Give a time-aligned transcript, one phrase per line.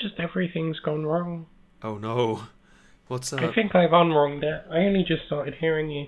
[0.00, 1.46] just everything's gone wrong.
[1.82, 2.44] Oh no.
[3.08, 3.42] What's that?
[3.42, 4.62] I think I've unwronged it.
[4.70, 6.06] I only just started hearing you.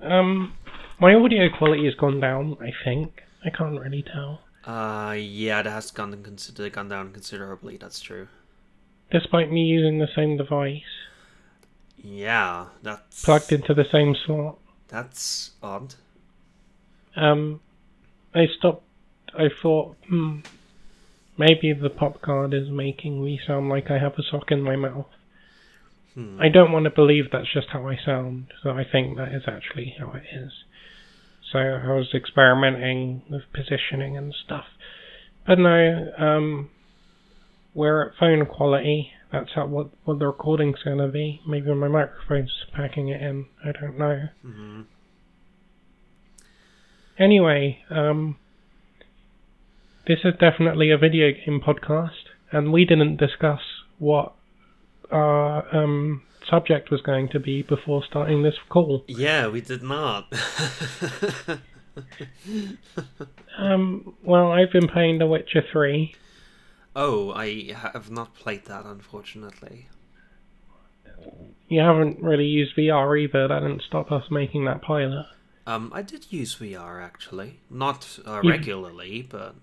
[0.00, 0.54] Um,
[1.00, 2.56] my audio quality has gone down.
[2.60, 7.76] I think I can't really tell, Uh, yeah, that has gone, consider- gone down considerably,
[7.76, 8.28] that's true.
[9.10, 10.82] despite me using the same device
[11.96, 13.24] Yeah, that's...
[13.24, 14.58] plugged into the same slot.
[14.88, 15.94] That's odd.
[17.16, 17.60] Um,
[18.34, 18.84] I stopped.
[19.36, 20.40] I thought, hmm,
[21.36, 24.76] maybe the pop card is making me sound like I have a sock in my
[24.76, 25.06] mouth.
[26.14, 26.38] Hmm.
[26.40, 29.42] I don't want to believe that's just how I sound, so I think that is
[29.46, 30.52] actually how it is.
[31.52, 34.64] So I was experimenting with positioning and stuff.
[35.46, 36.70] But no, um,
[37.74, 39.10] we're at phone quality.
[39.30, 41.40] That's how, what, what the recording's going to be.
[41.46, 43.46] Maybe my microphone's packing it in.
[43.64, 44.22] I don't know.
[44.42, 44.82] hmm
[47.16, 48.36] Anyway, um,
[50.06, 53.60] this is definitely a video game podcast, and we didn't discuss
[53.98, 54.34] what
[55.10, 59.04] our um, subject was going to be before starting this call.
[59.08, 60.32] Yeah, we did not.
[63.56, 66.14] Um, well, I've been playing The Witcher 3.
[66.96, 69.88] oh, I have not played that, unfortunately.
[71.68, 73.48] You haven't really used VR either.
[73.48, 75.26] That didn't stop us making that pilot.
[75.66, 79.54] Um, I did use VR actually, not uh, regularly, but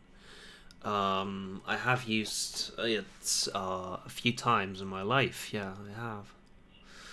[0.84, 5.54] um, I have used it uh, a few times in my life.
[5.54, 6.26] Yeah, I have.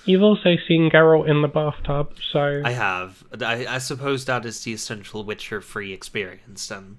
[0.05, 3.23] You've also seen Geralt in the bathtub, so I have.
[3.43, 6.97] I, I suppose that is the essential Witcher free experience then.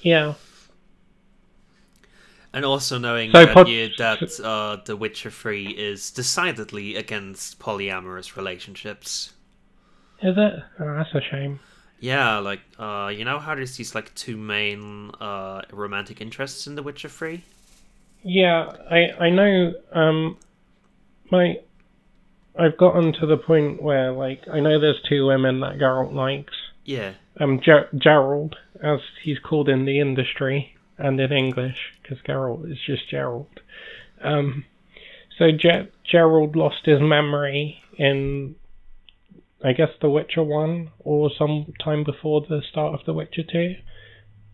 [0.00, 0.34] yeah.
[2.52, 7.58] And also knowing So that, pod- you, that uh, The Witcher 3 is decidedly against
[7.58, 9.34] polyamorous relationships.
[10.22, 10.54] Is it?
[10.80, 11.60] Oh, that's a shame.
[11.98, 16.74] Yeah, like, uh, you know how there's these, like, two main uh, romantic interests in
[16.74, 17.42] The Witcher 3?
[18.22, 19.72] Yeah, I I know.
[19.92, 20.36] Um,
[21.30, 21.60] my
[22.58, 26.54] I've gotten to the point where like I know there's two women that Geralt likes.
[26.84, 27.12] Yeah.
[27.38, 32.78] Um, Ger- Gerald, as he's called in the industry and in English, because Geralt is
[32.84, 33.60] just Gerald.
[34.22, 34.64] Um,
[35.38, 38.56] so Ge- Gerald lost his memory in,
[39.64, 43.74] I guess, The Witcher One or some time before the start of The Witcher Two,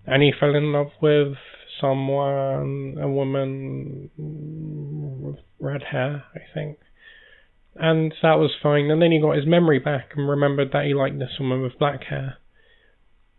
[0.07, 1.35] and he fell in love with
[1.81, 6.79] someone, a woman with red hair, I think.
[7.75, 8.91] And that was fine.
[8.91, 11.79] And then he got his memory back and remembered that he liked this woman with
[11.79, 12.37] black hair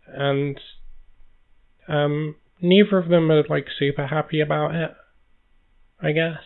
[0.06, 0.60] and
[1.88, 4.90] um, neither of them are like super happy about it.
[6.00, 6.42] I guess.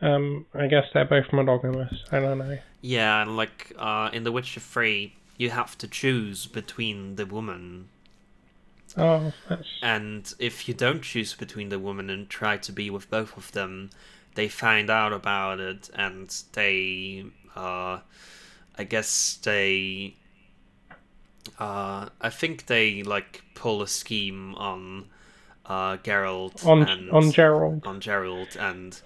[0.00, 1.92] Um, I guess they're both monogamous.
[2.12, 2.58] I don't know.
[2.82, 7.88] Yeah, and, like, uh, in The Witcher 3, you have to choose between the woman
[8.96, 13.10] Oh, that's And if you don't choose between the woman and try to be with
[13.10, 13.90] both of them,
[14.34, 17.24] they find out about it and they,
[17.54, 18.00] uh,
[18.78, 20.16] I guess they,
[21.58, 25.06] uh, I think they like pull a scheme on,
[25.66, 27.86] uh, Geralt on and on Gerald.
[27.86, 29.00] on Gerald and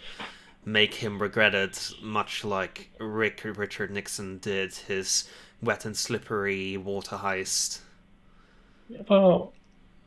[0.64, 5.28] make him regret it, much like Rick Richard Nixon did his
[5.62, 7.80] wet and slippery water heist.
[9.08, 9.52] Well,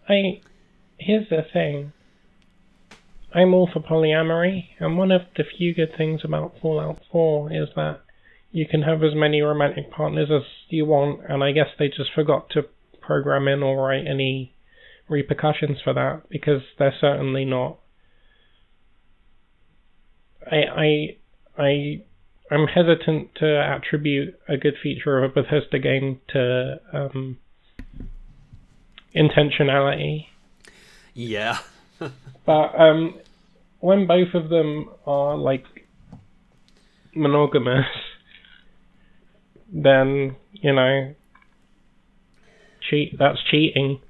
[0.08, 0.42] I
[0.98, 1.94] here's the thing.
[3.34, 7.70] I'm all for polyamory, and one of the few good things about Fallout 4 is
[7.76, 8.02] that
[8.52, 12.12] you can have as many romantic partners as you want, and I guess they just
[12.14, 12.68] forgot to
[13.02, 14.54] program in or write any
[15.10, 17.80] repercussions for that because they're certainly not.
[20.52, 21.18] I I
[21.58, 22.02] I
[22.52, 27.38] I'm hesitant to attribute a good feature of a Bethesda game to um,
[29.16, 30.28] intentionality.
[31.14, 31.58] Yeah.
[32.46, 33.18] But um,
[33.80, 35.64] when both of them are like
[37.16, 37.86] monogamous,
[39.72, 41.16] then you know,
[42.90, 43.18] cheat.
[43.18, 44.02] That's cheating.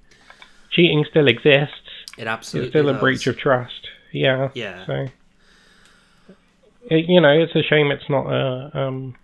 [0.72, 1.76] Cheating still exists.
[2.18, 3.02] It absolutely It's still a does.
[3.02, 3.88] breach of trust.
[4.12, 4.50] Yeah.
[4.56, 4.86] Yeah.
[4.88, 5.06] So,
[6.90, 9.16] it, you know, it's a shame it's not a um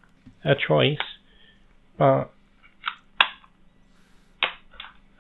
[0.46, 0.98] a choice,
[1.98, 2.32] but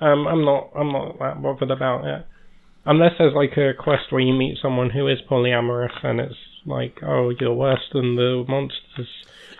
[0.01, 2.25] um, I'm not I'm not that bothered about it.
[2.85, 6.99] Unless there's like a quest where you meet someone who is polyamorous and it's like,
[7.03, 9.09] oh, you're worse than the monsters,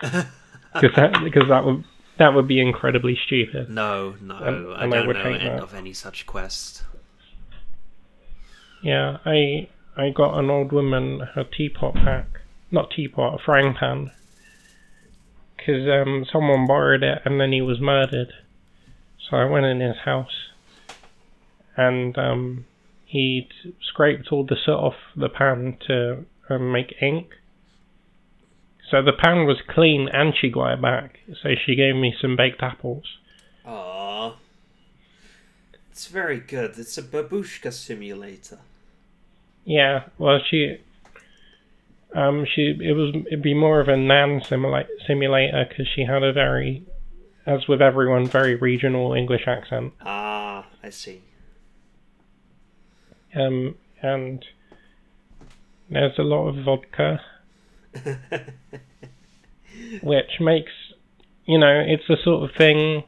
[0.00, 1.84] because that because that would
[2.18, 3.68] that would be incredibly stupid.
[3.70, 5.62] No, no, And- I and I don't would know that.
[5.62, 6.84] of any such quest.
[8.82, 12.39] Yeah, I I got an old woman her teapot back,
[12.70, 14.10] not teapot, a frying pan,
[15.56, 18.32] because um someone borrowed it and then he was murdered.
[19.28, 20.48] So I went in his house,
[21.76, 22.66] and um
[23.06, 23.48] he'd
[23.82, 27.34] scraped all the soot off the pan to um, make ink.
[28.88, 31.18] So the pan was clean and she got it back.
[31.42, 33.04] So she gave me some baked apples.
[33.66, 34.34] Aww.
[35.90, 36.78] It's very good.
[36.78, 38.58] It's a babushka simulator.
[39.64, 40.78] Yeah, well, she,
[42.14, 46.22] um, she it was it'd be more of a nan simula- simulator because she had
[46.22, 46.84] a very,
[47.46, 49.92] as with everyone, very regional English accent.
[50.00, 51.22] Ah, I see.
[53.34, 54.44] Um, and
[55.88, 57.20] there's a lot of vodka,
[60.02, 60.72] which makes,
[61.44, 63.04] you know, it's the sort of thing.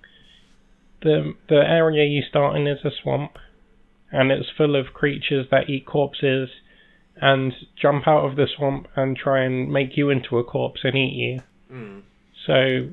[1.02, 3.37] The the area you start in is a swamp,
[4.12, 6.50] and it's full of creatures that eat corpses,
[7.22, 10.96] and jump out of the swamp and try and make you into a corpse and
[10.96, 11.40] eat you.
[11.72, 12.02] Mm.
[12.44, 12.88] So,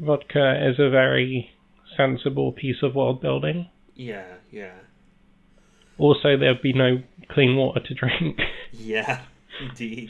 [0.00, 1.50] vodka is a very
[1.96, 3.68] sensible piece of world building.
[3.96, 4.74] Yeah, yeah.
[5.98, 8.38] Also, there'd be no clean water to drink.
[8.74, 9.20] Yeah,
[9.60, 10.08] indeed.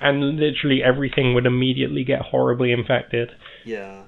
[0.00, 3.30] and literally everything would immediately get horribly infected.
[3.64, 4.02] Yeah.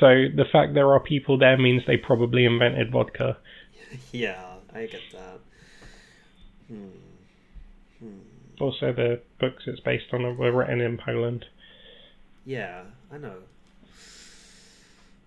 [0.00, 3.36] So the fact there are people there means they probably invented vodka.
[4.12, 4.42] Yeah,
[4.74, 5.40] I get that.
[6.68, 7.07] Hmm.
[8.60, 11.46] Also, the books it's based on were written in Poland.
[12.44, 12.82] Yeah,
[13.12, 13.42] I know.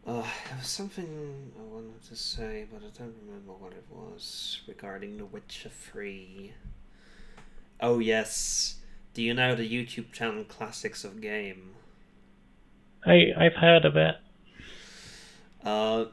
[0.05, 4.61] Uh, there was something I wanted to say, but I don't remember what it was
[4.67, 6.53] regarding The Witcher 3.
[7.79, 8.79] Oh, yes.
[9.13, 11.75] Do you know the YouTube channel Classics of Game?
[13.05, 14.15] I I've heard of it.
[15.63, 16.05] Uh,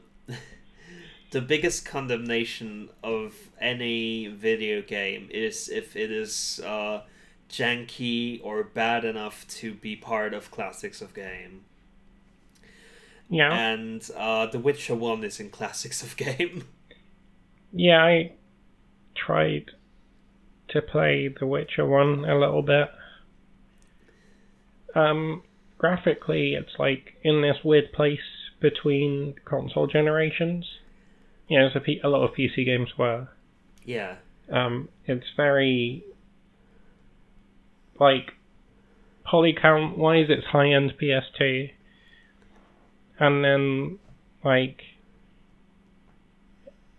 [1.31, 7.01] the biggest condemnation of any video game is if it is uh,
[7.49, 11.65] janky or bad enough to be part of Classics of Game.
[13.29, 16.63] Yeah, And uh, The Witcher 1 is in Classics of Game.
[17.71, 18.03] yeah.
[18.03, 18.31] I
[19.15, 19.65] tried
[20.69, 22.89] to play The Witcher one a little bit.
[24.95, 25.43] Um,
[25.77, 28.19] graphically, it's like in this weird place
[28.59, 30.65] between console generations.
[31.49, 33.27] You know, as a, P- a lot of PC games were.
[33.83, 34.15] yeah.
[34.51, 36.03] Um, it's very
[37.99, 38.31] like
[39.23, 41.69] poly count wise, it's high end PS2,
[43.19, 43.99] and then
[44.43, 44.81] like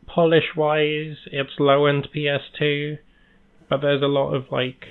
[0.07, 2.99] polish wise, it's low end PS2,
[3.69, 4.85] but there's a lot of like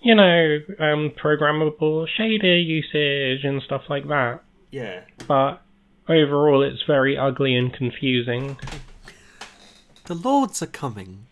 [0.00, 4.40] you know um, programmable shader usage and stuff like that.
[4.70, 5.00] Yeah.
[5.26, 5.62] But
[6.08, 8.56] overall, it's very ugly and confusing.
[10.04, 11.26] The Lords are coming.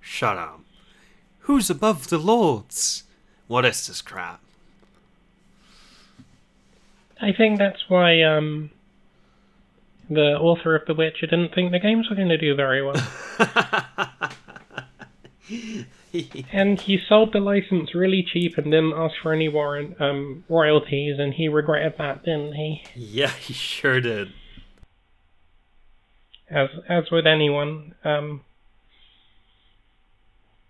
[0.00, 0.60] Shut up.
[1.40, 3.04] Who's above the Lords?
[3.46, 4.40] What is this crap?
[7.20, 8.70] I think that's why um,
[10.10, 13.00] the author of The Witcher didn't think the games were going to do very well.
[16.52, 21.18] and he sold the license really cheap and didn't ask for any warrant um, royalties,
[21.18, 22.82] and he regretted that, didn't he?
[22.94, 24.32] yeah, he sure did.
[26.50, 27.94] As as would anyone,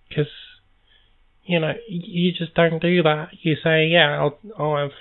[0.09, 0.31] because
[1.45, 3.31] you know you just don't do that.
[3.41, 4.93] You say, yeah, I'll I'll have.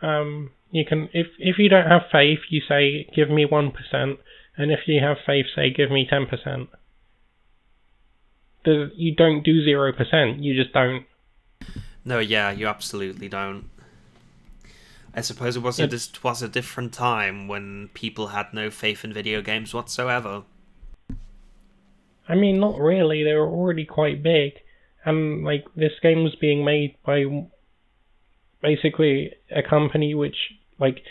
[0.00, 4.20] Um, you can if if you don't have faith, you say give me one percent,
[4.56, 6.68] and if you have faith, say give me ten percent.
[8.66, 10.42] You don't do zero percent.
[10.42, 11.06] You just don't.
[12.04, 13.70] No, yeah, you absolutely don't.
[15.14, 19.04] I suppose it was a, this was a different time when people had no faith
[19.04, 20.42] in video games whatsoever.
[22.28, 23.22] I mean, not really.
[23.22, 24.54] They were already quite big,
[25.04, 27.24] and like this game was being made by
[28.60, 30.36] basically a company which,
[30.80, 31.02] like,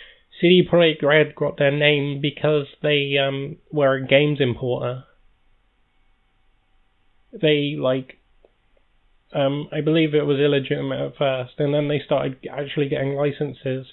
[0.41, 5.05] CD Projekt Red got their name because they um were a games importer.
[7.33, 8.17] They like,
[9.33, 13.87] um, I believe it was illegitimate at first, and then they started actually getting licenses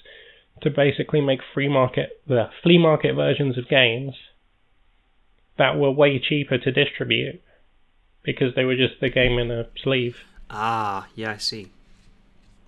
[0.61, 4.13] to basically make free market the flea market versions of games
[5.57, 7.41] that were way cheaper to distribute
[8.23, 10.17] because they were just the game in a sleeve.
[10.49, 11.71] Ah, yeah, I see.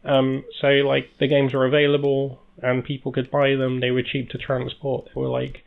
[0.03, 3.79] Um, so like the games were available and people could buy them.
[3.79, 5.05] They were cheap to transport.
[5.13, 5.63] They were like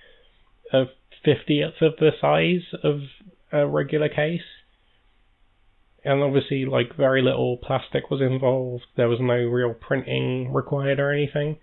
[0.73, 0.87] a
[1.25, 3.03] fiftieth of the size of
[3.53, 4.43] a regular case.
[6.07, 8.85] And obviously, like very little plastic was involved.
[8.97, 11.59] There was no real printing required or anything.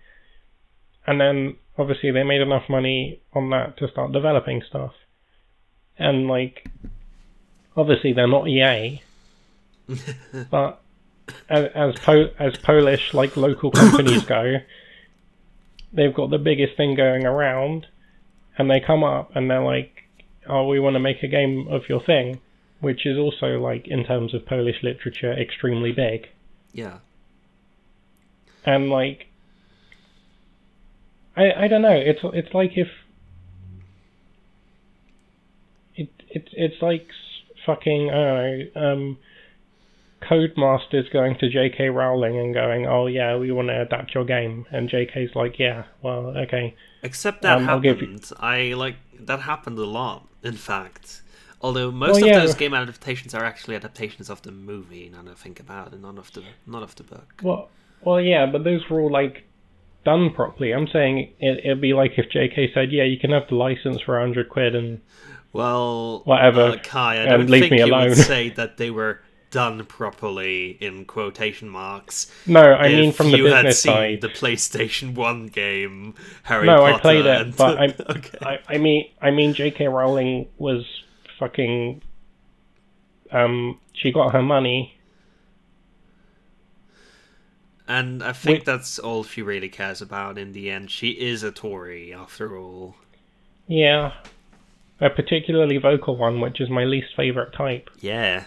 [1.06, 4.92] And then obviously they made enough money on that to start developing stuff.
[5.98, 6.68] And like,
[7.76, 9.02] obviously they're not EA,
[10.50, 10.80] but
[11.48, 14.56] as as, po- as Polish like local companies go,
[15.92, 17.86] they've got the biggest thing going around,
[18.58, 20.04] and they come up and they're like,
[20.48, 22.40] oh, we want to make a game of your thing,
[22.84, 26.28] which is also like in terms of Polish literature extremely big,
[26.72, 26.98] Yeah.
[28.64, 29.26] and like,
[31.36, 31.96] I I don't know.
[32.10, 32.88] It's it's like if
[35.96, 37.08] it it it's like
[37.66, 38.92] fucking I don't know.
[38.92, 39.18] Um,
[40.22, 41.90] Codemasters going to J.K.
[41.90, 45.84] Rowling and going, "Oh yeah, we want to adapt your game," and J.K.'s like, "Yeah,
[46.00, 48.30] well, okay." Except that Um, I'll you- happened.
[48.40, 50.26] I like that happened a lot.
[50.42, 51.20] In fact,
[51.64, 52.38] although most Well, of yeah.
[52.40, 55.06] those game adaptations are actually adaptations of the movie.
[55.12, 57.28] Now that I think about it, none of the none of the book.
[57.42, 57.68] Well,
[58.06, 59.44] well, yeah, but those were all like
[60.04, 60.72] done properly.
[60.72, 62.72] I'm saying it, it'd be like if J.K.
[62.74, 65.00] said, "Yeah, you can have the license for hundred quid," and
[65.52, 68.08] Well, Whatever, uh, Kai, I and don't leave me alone.
[68.10, 72.30] would say that they were done properly in quotation marks.
[72.46, 74.20] no, I mean from the business side.
[74.20, 76.94] the PlayStation One game, Harry No, Potter.
[76.94, 77.78] I played it, and but
[78.16, 78.38] okay.
[78.42, 79.86] I, I mean, I mean, J.K.
[79.88, 80.84] Rowling was
[81.38, 82.02] fucking.
[83.30, 84.98] Um, she got her money.
[87.86, 88.64] And I think Wait.
[88.64, 90.90] that's all she really cares about in the end.
[90.90, 92.96] She is a Tory, after all.
[93.66, 94.12] Yeah,
[95.00, 97.90] a particularly vocal one, which is my least favorite type.
[98.00, 98.44] Yeah.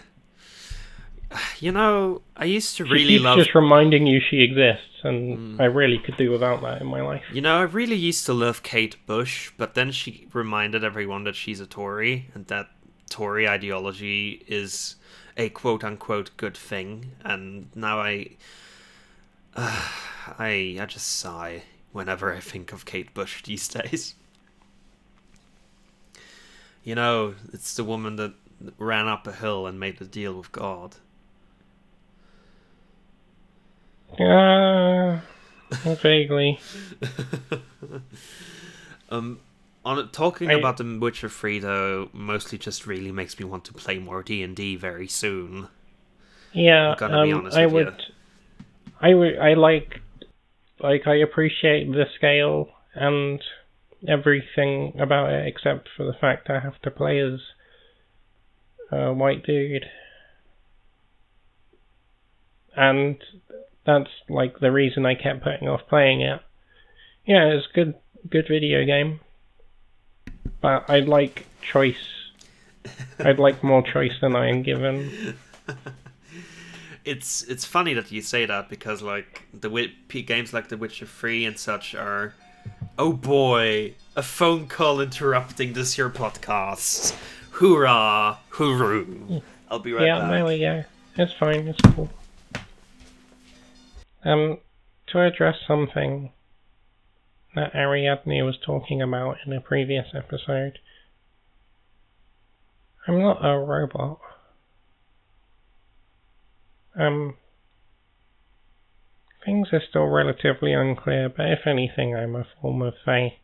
[1.60, 3.38] You know, I used to She really keeps love.
[3.38, 7.22] just reminding you she exists, and I really could do without that in my life.
[7.32, 11.36] You know, I really used to love Kate Bush, but then she reminded everyone that
[11.36, 12.70] she's a Tory and that
[13.08, 14.96] Tory ideology is
[15.36, 17.12] a quote unquote good thing.
[17.24, 18.36] And now I.
[20.38, 21.62] I, I just sigh
[21.92, 24.14] whenever I think of Kate Bush these days.
[26.84, 28.34] You know, it's the woman that
[28.78, 30.96] ran up a hill and made a deal with God.
[34.18, 35.20] Uh,
[35.70, 36.58] vaguely.
[39.10, 39.40] um,
[39.88, 43.72] on talking I- about The Witcher Three, though, mostly just really makes me want to
[43.72, 45.68] play more D and D very soon.
[46.52, 47.84] Yeah, I'm gonna be um, honest I with you.
[47.84, 48.02] would.
[49.00, 49.38] I would.
[49.38, 50.00] I like.
[50.80, 53.42] Like I appreciate the scale and
[54.06, 57.40] everything about it, except for the fact I have to play as
[58.92, 59.86] a white dude,
[62.76, 63.16] and
[63.84, 66.40] that's like the reason I kept putting off playing it.
[67.26, 67.94] Yeah, it's good.
[68.30, 69.20] Good video game,
[70.60, 71.96] but I'd like choice.
[73.18, 75.36] I'd like more choice than I am given.
[77.08, 79.70] It's it's funny that you say that because like the
[80.26, 82.34] games like The Witcher Three and such are.
[82.98, 87.16] Oh boy, a phone call interrupting this here podcast.
[87.52, 89.40] Hoorah, hooroo!
[89.70, 90.30] I'll be right yeah, back.
[90.30, 90.84] there we go.
[91.16, 91.68] It's fine.
[91.68, 92.10] It's cool.
[94.24, 94.58] Um,
[95.06, 96.30] to address something
[97.58, 100.78] that Ariadne was talking about in a previous episode,
[103.06, 104.20] I'm not a robot.
[106.98, 107.36] Um,
[109.44, 113.38] things are still relatively unclear, but if anything, I'm a form of Fae,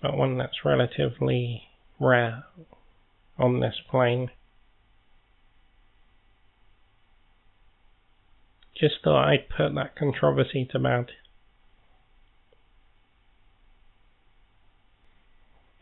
[0.00, 1.64] but one that's relatively
[2.00, 2.44] rare
[3.38, 4.30] on this plane.
[8.78, 11.06] Just thought I'd put that controversy to bed.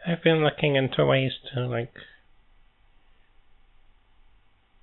[0.07, 1.93] I've been looking into ways to, like,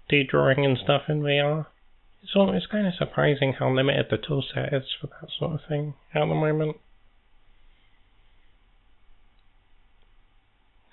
[0.09, 1.67] do drawing and stuff in VR.
[2.23, 5.59] It's, all, it's kind of surprising how limited the toolset is for that sort of
[5.67, 6.77] thing at the moment.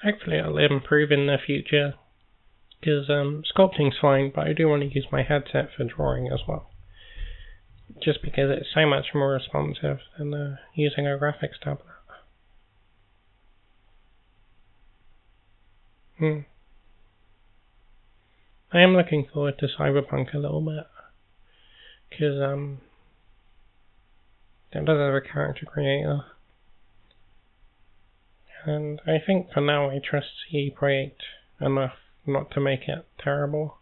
[0.02, 1.94] Hopefully it'll improve in the future,
[2.80, 6.40] because um, sculpting's fine, but I do want to use my headset for drawing as
[6.46, 6.70] well
[8.02, 11.93] just because it's so much more responsive than uh, using a graphics tablet.
[16.18, 16.40] Hmm.
[18.72, 20.86] I am looking forward to Cyberpunk a little bit
[22.08, 22.78] because um,
[24.72, 26.20] it does have a character creator,
[28.64, 31.22] and I think for now I trust CD Projekt
[31.60, 31.94] enough
[32.26, 33.78] not to make it terrible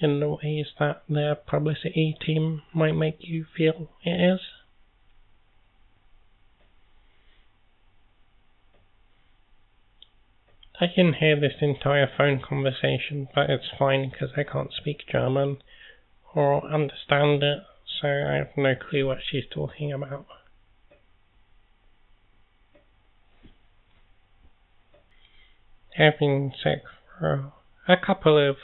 [0.00, 4.40] in the ways that their publicity team might make you feel it is.
[10.84, 15.56] I can hear this entire phone conversation, but it's fine because I can't speak German
[16.34, 17.60] or understand it,
[18.02, 20.26] so I have no clue what she's talking about.
[25.98, 26.82] I've been sick
[27.18, 27.52] for
[27.88, 28.56] a couple of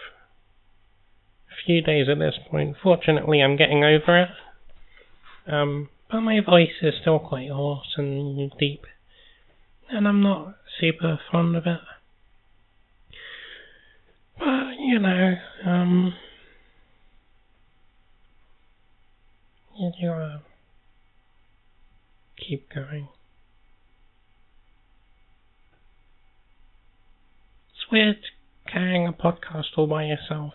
[1.65, 2.77] few days at this point.
[2.83, 4.29] Fortunately, I'm getting over it.
[5.51, 8.85] Um, but my voice is still quite hoarse and deep.
[9.89, 11.81] and I'm not super fond of it.
[14.41, 15.35] But, you know,
[15.67, 16.15] um,
[19.79, 20.41] you gotta
[22.39, 23.09] keep going.
[27.69, 28.17] It's weird
[28.67, 30.55] carrying a podcast all by yourself.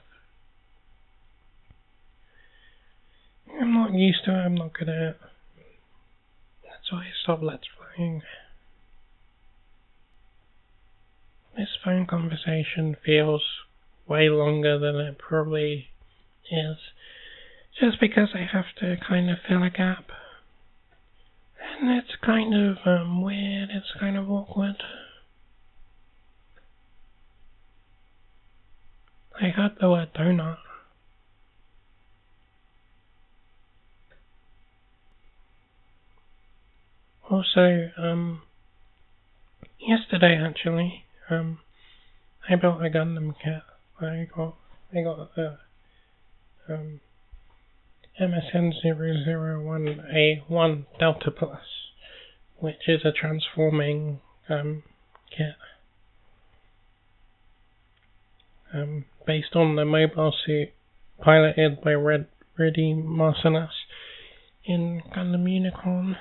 [3.62, 5.18] I'm not used to it, I'm not good at it.
[6.63, 8.24] That's why I stopped Let's Playing.
[11.56, 13.44] This phone conversation feels
[14.07, 15.88] way longer than it probably
[16.51, 16.77] is,
[17.79, 20.05] just because I have to kind of fill a gap.
[21.79, 24.81] And it's kind of um, weird, it's kind of awkward.
[29.41, 30.57] I heard the word donut.
[37.29, 38.43] Also, um,
[39.79, 41.57] yesterday actually, um,
[42.47, 43.63] I built a Gundam kit.
[44.01, 44.55] I got,
[44.93, 45.57] I got the,
[46.69, 46.99] um,
[48.19, 51.61] MSN001A1 Delta Plus,
[52.57, 54.83] which is a transforming, um,
[55.35, 55.55] kit.
[58.73, 60.69] Um, based on the mobile suit
[61.21, 62.27] piloted by Red
[62.59, 63.69] Riddhe Marcenas
[64.65, 66.17] in Gundam Unicorn.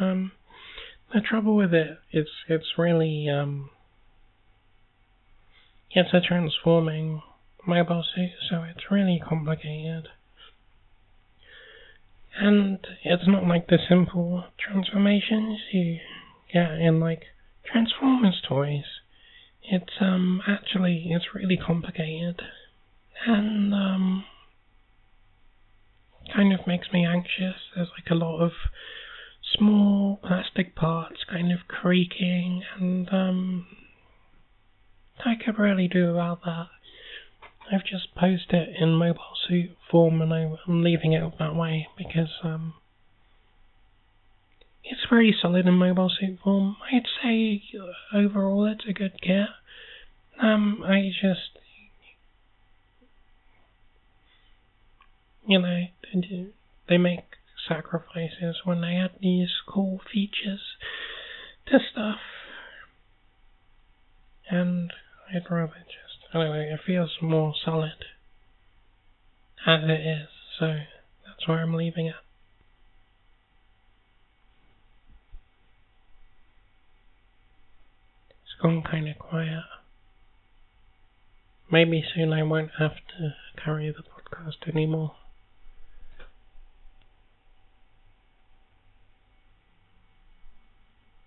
[0.00, 0.32] Um,
[1.12, 3.70] the trouble with it is it's really um,
[5.94, 7.22] it's a transforming
[7.66, 10.08] mobile suit, so it's really complicated.
[12.36, 15.98] And it's not like the simple transformations you
[16.52, 17.22] get in like
[17.70, 18.84] Transformers toys.
[19.62, 22.42] It's um actually it's really complicated
[23.26, 24.24] and um
[26.34, 27.56] kind of makes me anxious.
[27.74, 28.52] There's like a lot of
[29.56, 33.66] small plastic parts kind of creaking and um
[35.24, 36.66] I could really do without that.
[37.72, 42.30] I've just posed it in mobile suit form and I'm leaving it that way because
[42.42, 42.74] um
[44.84, 46.76] it's very solid in mobile suit form.
[46.92, 47.62] I'd say
[48.14, 49.48] overall it's a good kit.
[50.40, 51.58] Um, I just,
[55.46, 55.84] you know,
[56.88, 57.20] they make
[57.66, 60.60] sacrifices when they add these cool features
[61.68, 62.18] to stuff.
[64.50, 64.92] And
[65.32, 68.04] I'd rather just, anyway, it feels more solid
[69.66, 70.66] as it is, so
[71.26, 72.14] that's where I'm leaving it.
[78.42, 79.64] It's gone kind of quiet.
[81.70, 85.16] Maybe soon I won't have to carry the podcast anymore.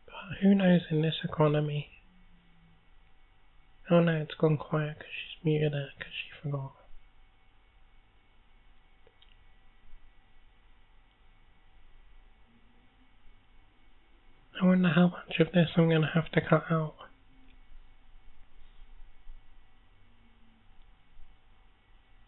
[0.06, 1.97] But who knows in this economy?
[3.90, 6.74] Oh no, it's gone quiet because she's muted it because she forgot.
[14.62, 16.96] I wonder how much of this I'm going to have to cut out.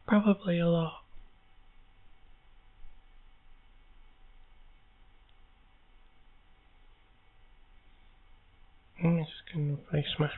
[0.07, 0.93] Probably a lot.
[9.03, 10.33] I'm just gonna play Smash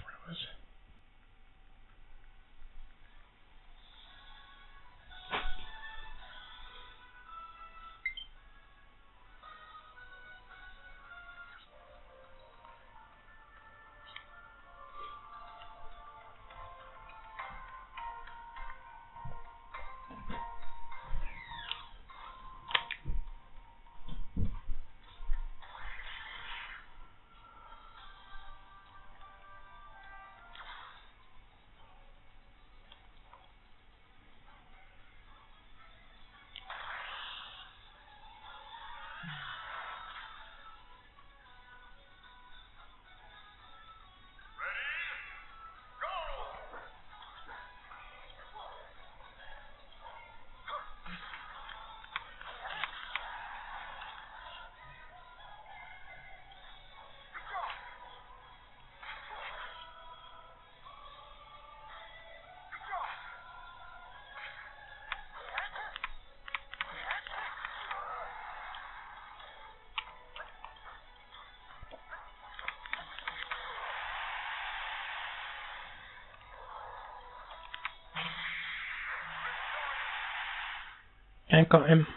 [81.70, 82.08] Got him.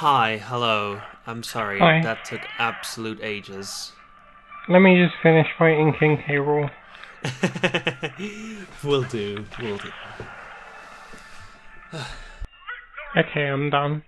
[0.00, 1.02] Hi, hello.
[1.26, 1.78] I'm sorry.
[1.78, 2.00] Hi.
[2.00, 3.92] That took absolute ages.
[4.66, 6.36] Let me just finish fighting King K.
[6.36, 6.70] Rool.
[8.82, 9.44] will do.
[9.60, 9.90] Will do.
[13.14, 14.02] Okay, I'm done.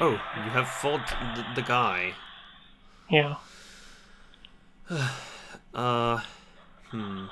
[0.00, 2.14] Oh, you have fought the, the guy.
[3.10, 3.34] Yeah.
[5.74, 6.20] Uh,
[6.90, 7.26] hmm.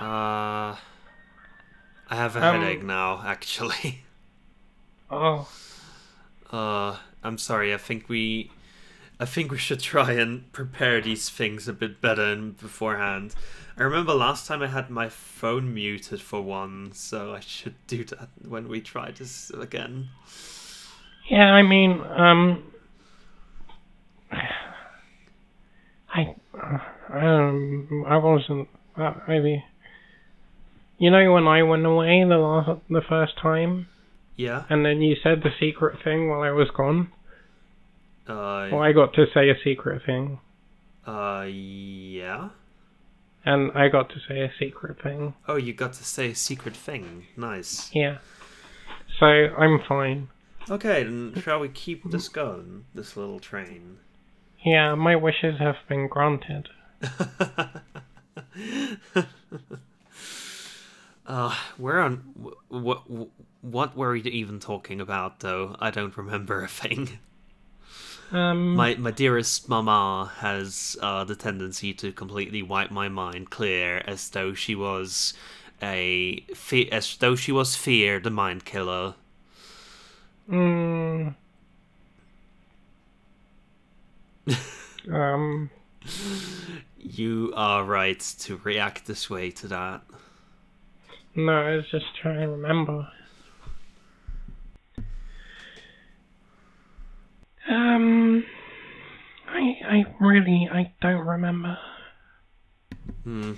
[0.00, 0.76] Uh, I
[2.10, 4.04] have a Um, headache now, actually.
[5.10, 5.48] Oh,
[6.52, 7.72] Uh, I'm sorry.
[7.72, 8.50] I think we,
[9.20, 13.34] I think we should try and prepare these things a bit better beforehand.
[13.76, 18.04] I remember last time I had my phone muted for one, so I should do
[18.04, 20.08] that when we try this again.
[21.30, 21.52] yeah.
[21.54, 22.64] I mean, um,
[26.12, 26.34] I,
[27.12, 28.68] um, I wasn't.
[28.96, 29.64] Uh, maybe.
[30.98, 33.86] You know when I went away the last, the first time,
[34.40, 34.64] Yeah.
[34.70, 37.12] and then you said the secret thing while I was gone.
[38.26, 40.38] Uh, Well, I got to say a secret thing,
[41.06, 42.48] uh, yeah.
[43.44, 45.34] and I got to say a secret thing.
[45.48, 47.26] Oh, you got to say a secret thing.
[47.36, 47.90] Nice.
[47.94, 48.18] Yeah.
[49.18, 50.28] So I'm fine.
[50.70, 52.84] Okay, then shall we keep this going?
[52.94, 53.98] This little train.
[54.64, 56.68] Yeah, my wishes have been granted.
[61.26, 62.16] uh, we're on.
[62.68, 63.02] What?
[63.62, 65.74] What were we even talking about, though?
[65.80, 67.20] I don't remember a thing.
[68.32, 73.98] Um, My my dearest mama has uh, the tendency to completely wipe my mind clear,
[74.08, 75.34] as though she was
[75.80, 79.14] a fe- as though she was fear, the mind killer.
[80.48, 81.34] mm,
[85.12, 85.70] um,
[86.96, 90.02] You are right to react this way to that.
[91.34, 93.08] no, I was just trying to remember.
[97.70, 98.44] Um,
[99.48, 101.78] I, I really, I don't remember.
[103.22, 103.52] Hmm,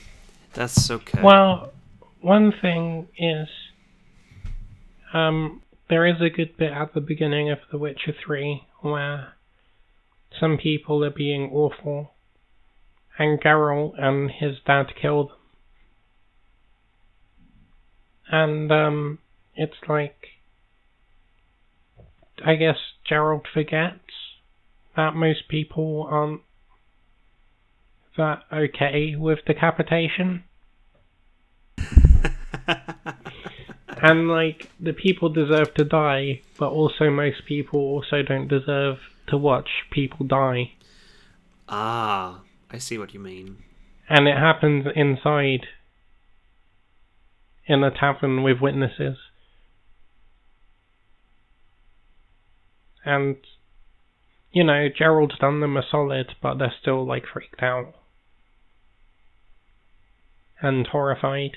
[0.53, 1.23] that's okay.
[1.23, 1.73] Well,
[2.21, 3.49] one thing is,
[5.15, 9.33] um, there is a good bit at the beginning of The Witcher 3 where
[10.39, 12.13] some people are being awful,
[13.19, 15.37] and Geralt and his dad kill them.
[18.31, 19.19] And, um,
[19.55, 20.17] it's like,
[22.45, 22.77] I guess
[23.13, 24.11] Gerald forgets
[24.97, 26.41] that most people aren't
[28.17, 30.45] that okay with decapitation.
[34.05, 38.99] And like the people deserve to die, but also most people also don't deserve
[39.29, 40.73] to watch people die.
[41.69, 43.63] ah, I see what you mean.
[44.09, 45.67] And it happens inside
[47.67, 49.19] in a tavern with witnesses.
[53.05, 53.37] And
[54.53, 57.95] you know, Gerald's done them a solid, but they're still like freaked out.
[60.61, 61.57] And horrified.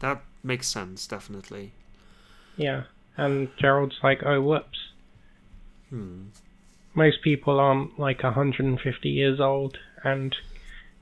[0.00, 1.72] That makes sense, definitely.
[2.56, 2.84] Yeah.
[3.16, 4.78] And Gerald's like, oh whoops.
[5.88, 6.26] Hmm.
[6.96, 10.34] most people aren't like 150 years old and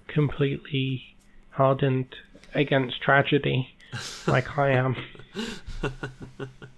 [0.08, 1.16] completely
[1.52, 2.14] hardened
[2.54, 3.74] against tragedy
[4.26, 4.94] like I am.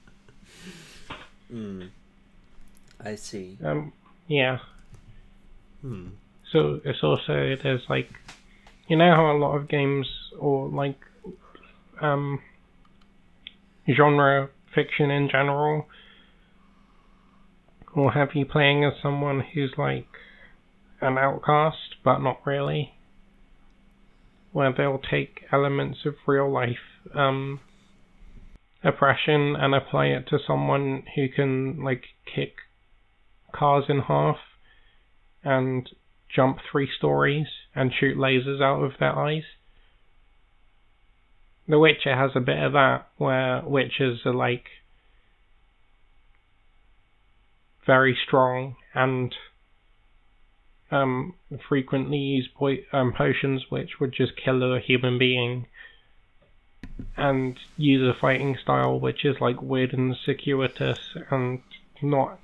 [1.50, 1.82] Hmm.
[3.04, 3.58] I see.
[3.62, 3.92] Um,
[4.26, 4.58] yeah.
[5.82, 6.08] Hmm.
[6.50, 8.10] So it's also there's like,
[8.88, 10.98] you know how a lot of games or like,
[12.00, 12.40] um,
[13.88, 15.86] genre fiction in general
[17.94, 20.06] will have you playing as someone who's like
[21.00, 22.94] an outcast, but not really.
[24.52, 26.78] Where they'll take elements of real life
[27.14, 27.60] um,
[28.82, 32.56] oppression and apply it to someone who can like kick
[33.52, 34.36] cars in half
[35.42, 35.88] and
[36.34, 39.44] jump three stories and shoot lasers out of their eyes.
[41.68, 44.66] The Witcher has a bit of that, where witchers are like
[47.84, 49.34] very strong and
[50.90, 51.34] um,
[51.68, 55.66] frequently use po- um, potions which would just kill a human being,
[57.16, 60.98] and use a fighting style which is like weird and circuitous
[61.30, 61.60] and
[62.02, 62.38] not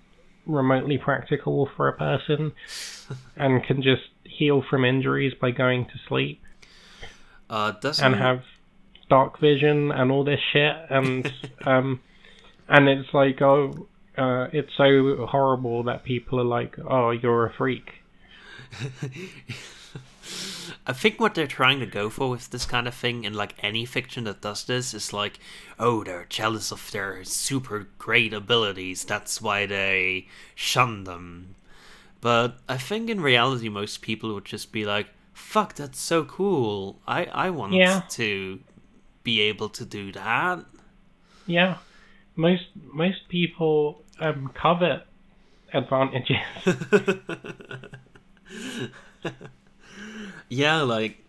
[0.47, 2.53] remotely practical for a person,
[3.37, 6.41] and can just heal from injuries by going to sleep
[7.51, 8.43] Uh, doesn't and have
[9.09, 11.33] dark vision and all this shit and
[11.67, 12.01] um
[12.69, 13.87] and it's like oh
[14.17, 17.93] uh it's so horrible that people are like oh you're a freak
[20.87, 23.55] I think what they're trying to go for with this kind of thing, in like
[23.63, 25.39] any fiction that does this, is like,
[25.79, 29.05] oh, they're jealous of their super great abilities.
[29.05, 31.55] That's why they shun them.
[32.21, 37.01] But I think in reality, most people would just be like, fuck, that's so cool.
[37.07, 38.03] I, I want Yeah.
[38.11, 38.61] to
[39.23, 40.65] be able to do that.
[41.47, 41.79] Yeah,
[42.37, 45.05] most most people um, covet
[45.73, 46.39] advantages.
[50.53, 51.25] Yeah, like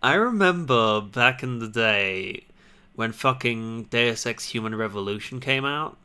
[0.00, 2.44] I remember back in the day
[2.94, 5.98] when fucking Deus Ex Human Revolution came out.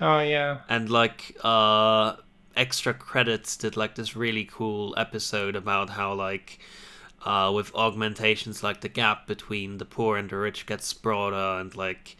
[0.00, 2.16] Oh yeah, and like uh
[2.56, 6.58] extra credits did like this really cool episode about how like
[7.24, 11.74] uh with augmentations like the gap between the poor and the rich gets broader and
[11.74, 12.16] like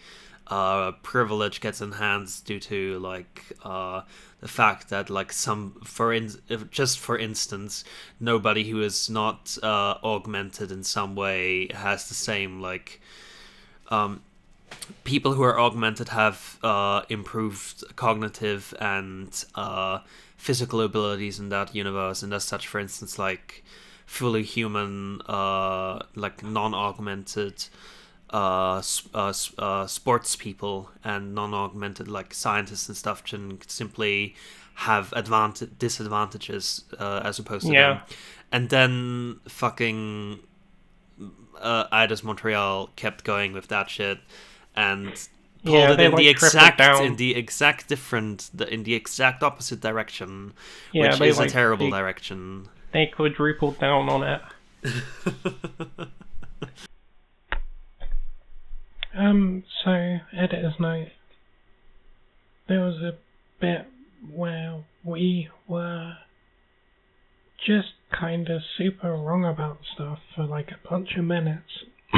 [0.49, 4.03] uh privilege gets enhanced due to like uh
[4.41, 6.31] the fact that like some for in
[6.71, 7.83] just for instance
[8.21, 13.01] nobody who is not uh augmented in some way has the same like
[13.89, 14.21] um
[15.05, 20.01] people who are augmented have uh, improved cognitive and uh,
[20.37, 23.65] physical abilities in that universe, and as such, for instance, like
[24.07, 27.67] fully human, uh, like non-augmented
[28.35, 28.83] uh,
[29.15, 34.35] uh, uh, sports people and non-augmented like scientists and stuff can simply
[34.75, 37.89] have advantage disadvantages uh, as opposed to Yeah.
[37.95, 38.03] them.
[38.51, 40.41] And then fucking
[41.61, 44.19] uh, Eidos Montreal kept going with that shit
[44.75, 45.07] and
[45.65, 48.95] pulled Yeah, it in the like, tripled exact in the exact different the, in the
[48.95, 50.53] exact opposite direction,
[50.93, 52.69] Yeah, which is like, a terrible they- direction.
[52.93, 54.43] they quadrupled down on it.
[59.17, 61.09] Um, so editor's note.
[62.69, 63.13] There was a
[63.61, 63.87] bit
[64.35, 66.15] where we were
[67.65, 71.85] just kind of super wrong about stuff for like a bunch of minutes.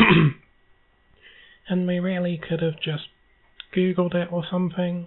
[1.69, 3.09] and we really could have just
[3.77, 5.07] googled it or something.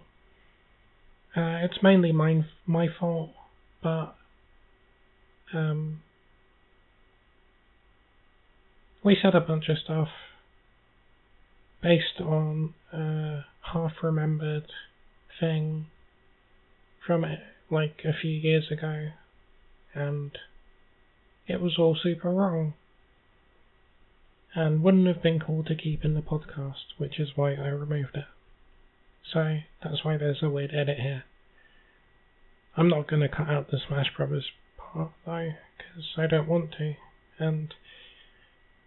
[1.35, 3.31] Uh, it's mainly my my fault,
[3.81, 4.15] but
[5.53, 6.01] um,
[9.03, 10.09] we said a bunch of stuff
[11.81, 14.71] based on a half remembered
[15.39, 15.85] thing
[17.05, 17.25] from
[17.69, 19.09] like a few years ago,
[19.93, 20.37] and
[21.47, 22.73] it was all super wrong.
[24.55, 28.15] And wouldn't have been cool to keep in the podcast, which is why I removed
[28.15, 28.25] it.
[29.31, 31.23] So that's why there's a weird edit here.
[32.75, 36.71] I'm not going to cut out the Smash Brothers part though, because I don't want
[36.79, 36.95] to.
[37.37, 37.75] And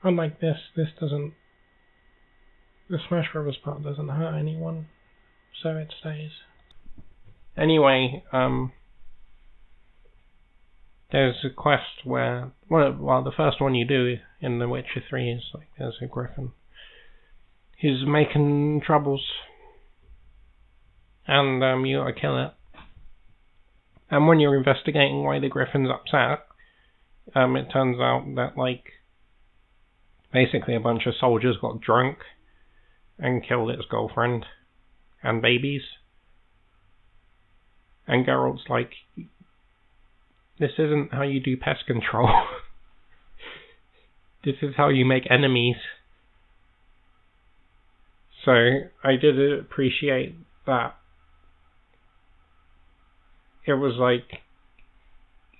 [0.02, 1.35] unlike this, this doesn't.
[2.88, 4.88] The Smash Brothers part doesn't hurt anyone,
[5.62, 6.31] so it stays.
[7.57, 8.73] Anyway, um,
[11.11, 15.31] there's a quest where, well, well, the first one you do in The Witcher 3
[15.31, 16.53] is like there's a griffin
[17.81, 19.25] who's making troubles,
[21.27, 22.53] and um, you gotta kill it.
[24.11, 26.47] And when you're investigating why the griffin's upset,
[27.35, 28.85] um, it turns out that like
[30.33, 32.18] basically a bunch of soldiers got drunk
[33.18, 34.46] and killed its girlfriend
[35.22, 35.83] and babies.
[38.07, 38.90] And Geralt's like,
[40.59, 42.29] this isn't how you do pest control.
[44.44, 45.77] this is how you make enemies.
[48.44, 48.53] So
[49.05, 50.35] I did appreciate
[50.66, 50.96] that.
[53.64, 54.40] It was like,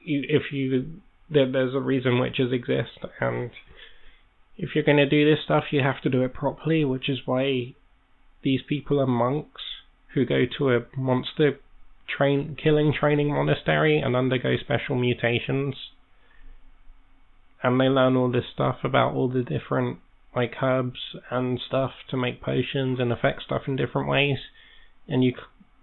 [0.05, 3.53] if you, there's a reason witchers exist, and
[4.63, 7.19] if you're going to do this stuff, you have to do it properly, which is
[7.27, 7.75] why
[8.45, 9.61] these people are monks
[10.15, 11.59] who go to a monster
[12.17, 15.75] train killing training monastery and undergo special mutations.
[17.61, 19.99] And they learn all this stuff about all the different
[20.35, 24.39] like herbs and stuff to make potions and affect stuff in different ways.
[25.09, 25.35] And you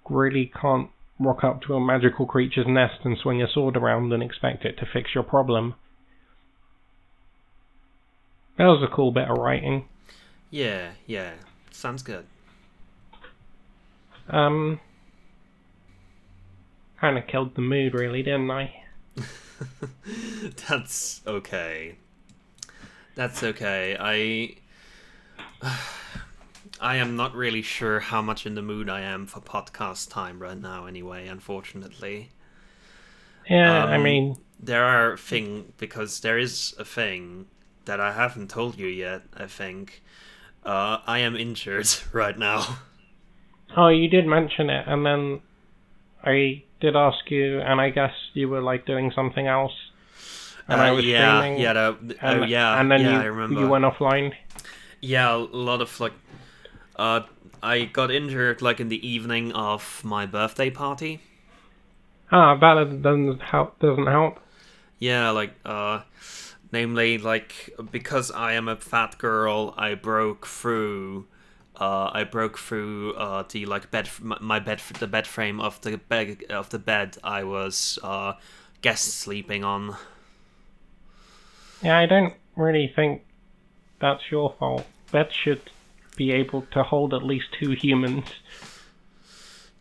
[0.09, 0.89] really can't
[1.19, 4.77] rock up to a magical creature's nest and swing a sword around and expect it
[4.77, 5.75] to fix your problem.
[8.59, 9.89] That was a cool bit of writing.
[10.51, 11.33] Yeah, yeah,
[11.71, 12.25] sounds good.
[14.29, 14.79] Um,
[17.01, 18.83] kind of killed the mood, really, didn't I?
[20.67, 21.95] That's okay.
[23.15, 23.95] That's okay.
[23.99, 24.55] I
[26.81, 30.39] I am not really sure how much in the mood I am for podcast time
[30.41, 32.31] right now anyway, unfortunately.
[33.49, 37.47] Yeah, I Um, mean, There are thing because there is a thing
[37.89, 40.03] that I haven't told you yet, I think.
[40.63, 42.77] Uh, I am injured right now.
[43.75, 45.41] oh, you did mention it, and then
[46.23, 49.73] I did ask you, and I guess you were like doing something else.
[50.67, 51.61] and I Uh, was yeah, streaming.
[51.61, 53.59] yeah, the, and, oh yeah, and then yeah, you I remember.
[53.59, 54.33] you went offline.
[55.01, 56.13] Yeah, a lot of like,
[56.95, 57.21] uh,
[57.63, 61.21] I got injured like in the evening of my birthday party.
[62.31, 63.79] Ah, that doesn't help.
[63.79, 64.39] Doesn't help.
[64.99, 66.01] Yeah, like, uh,
[66.71, 71.27] namely, like, because I am a fat girl, I broke through.
[71.75, 75.97] Uh, I broke through uh, the like bed, my bed, the bed frame of the
[75.97, 78.33] bed of the bed I was uh,
[78.81, 79.95] guest sleeping on.
[81.81, 83.23] Yeah, I don't really think
[84.01, 84.85] that's your fault.
[85.11, 85.61] Beds should
[86.17, 88.25] be able to hold at least two humans.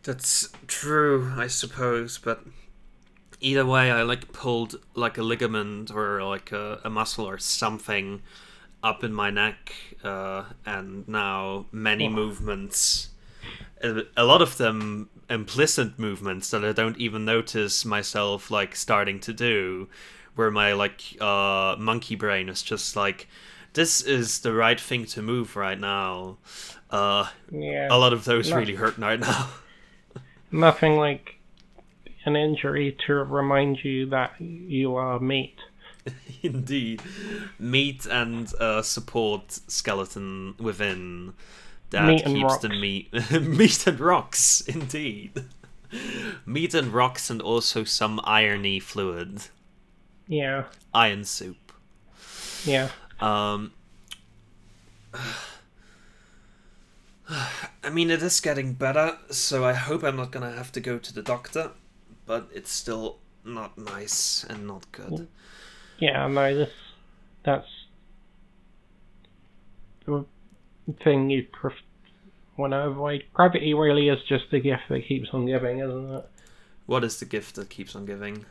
[0.03, 2.45] That's true, I suppose, but
[3.41, 8.21] either way, I like pulled like a ligament or like a, a muscle or something
[8.83, 9.73] up in my neck,
[10.03, 13.09] uh, and now many movements,
[13.83, 19.19] a, a lot of them implicit movements that I don't even notice myself like starting
[19.21, 19.89] to do,
[20.35, 23.27] where my like uh, monkey brain is just like,
[23.73, 26.37] this is the right thing to move right now.
[26.89, 27.87] Uh, Yeah.
[27.91, 28.57] a lot of those No.
[28.57, 29.49] really hurt right now.
[30.51, 31.38] Nothing like
[32.29, 35.57] an injury to remind you that you are meat.
[36.43, 37.01] Indeed.
[37.57, 41.33] Meat and uh, support skeleton within
[41.89, 43.31] that Meat keeps the meat.
[43.41, 45.43] meat and rocks, indeed.
[46.45, 49.41] meat and rocks, and also some irony fluid.
[50.27, 50.65] Yeah.
[50.93, 51.71] Iron soup.
[52.63, 52.89] Yeah.
[53.19, 53.71] Um,
[57.29, 60.99] I mean, it is getting better, so I hope I'm not gonna have to go
[60.99, 61.71] to the doctor,
[62.29, 65.27] but it's still not nice and not good.
[65.97, 66.69] Yeah, no, this
[67.43, 67.67] that's
[70.05, 70.23] the
[71.03, 71.73] thing you pref-
[72.55, 73.23] want to avoid.
[73.33, 76.29] Gravity really is just the gift that keeps on giving, isn't it?
[76.85, 78.45] What is the gift that keeps on giving?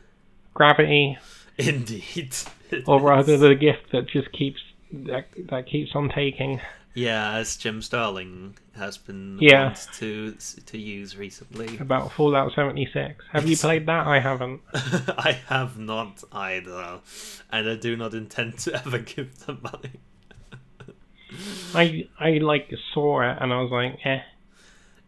[0.54, 1.16] Gravity,
[1.56, 2.34] Indeed.
[2.86, 4.60] Or rather, the gift that just keeps
[4.92, 6.60] that that keeps on taking.
[6.98, 9.74] Yeah, as Jim Sterling has been Yeah.
[9.94, 10.32] to
[10.66, 11.78] to use recently.
[11.78, 13.24] About Fallout 76.
[13.32, 14.06] Have you played that?
[14.06, 14.60] I haven't.
[14.74, 17.00] I have not either,
[17.52, 19.92] and I do not intend to ever give them money.
[21.74, 24.22] I I like saw it and I was like, eh.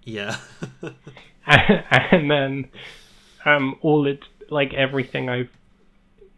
[0.05, 0.37] Yeah.
[1.47, 2.69] and then
[3.45, 4.21] um all it
[4.51, 5.51] like everything I've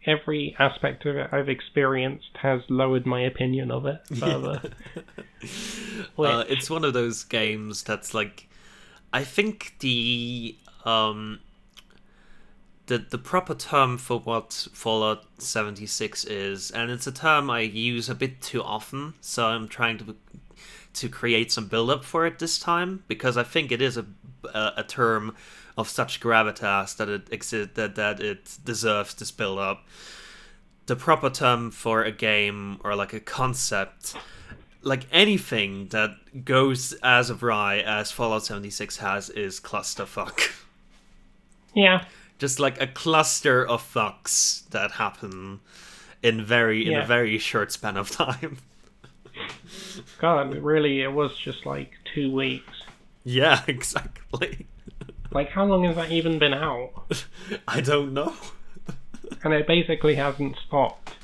[0.05, 4.61] every aspect of it I've experienced has lowered my opinion of it further.
[6.17, 8.47] uh, it's one of those games that's like,
[9.11, 11.39] I think the um,
[12.87, 17.61] the the proper term for what Fallout seventy six is, and it's a term I
[17.61, 20.15] use a bit too often, so I'm trying to
[20.93, 24.05] to create some build up for it this time because I think it is a
[24.53, 25.35] a, a term
[25.77, 29.85] of such gravitas that it exi- that that it deserves this build up.
[30.85, 34.15] The proper term for a game or like a concept
[34.85, 36.11] like anything that
[36.43, 40.51] goes as awry as Fallout 76 has is clusterfuck.
[41.73, 42.03] yeah.
[42.37, 45.61] Just like a cluster of fucks that happen
[46.21, 47.03] in very in Yeah.
[47.03, 48.57] a very short span of time.
[50.19, 52.72] God, really it was just like two weeks.
[53.23, 54.67] Yeah, exactly.
[55.31, 56.91] Like how long has that even been out?
[57.67, 58.33] I don't know.
[59.43, 61.15] And it basically hasn't stopped.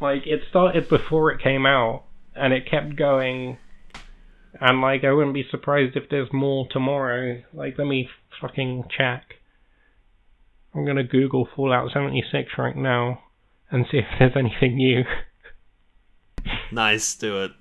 [0.00, 3.58] Like it started before it came out and it kept going
[4.60, 7.42] and like I wouldn't be surprised if there's more tomorrow.
[7.52, 8.08] Like let me
[8.40, 9.36] fucking check.
[10.74, 13.22] I'm gonna Google Fallout 76 right now
[13.70, 15.04] and see if there's anything new.
[16.72, 17.52] nice, do it.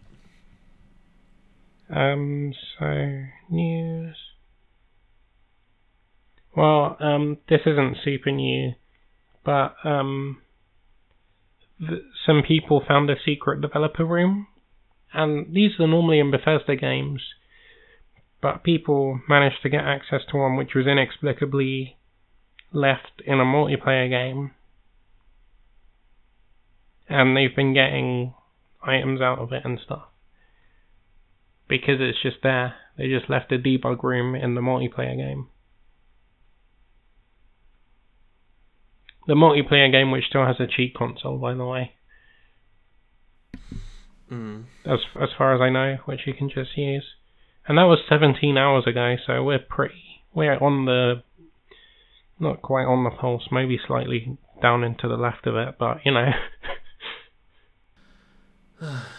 [1.90, 4.18] Um, so news.
[6.56, 8.74] Well, um, this isn't super new,
[9.46, 10.42] but um,
[11.80, 14.48] th- some people found a secret developer room,
[15.14, 17.22] and these are normally in Bethesda games,
[18.42, 21.96] but people managed to get access to one which was inexplicably
[22.74, 24.52] left in a multiplayer game,
[27.08, 28.34] and they've been getting
[28.84, 30.08] items out of it and stuff
[31.68, 32.76] because it's just there.
[32.98, 35.50] They just left a debug room in the multiplayer game.
[39.28, 41.92] The multiplayer game, which still has a cheat console, by the way,
[44.32, 44.66] Mm.
[44.86, 47.16] as as far as I know, which you can just use.
[47.68, 51.24] And that was 17 hours ago, so we're pretty we're on the
[52.40, 56.12] not quite on the pulse, maybe slightly down into the left of it, but you
[56.12, 56.32] know.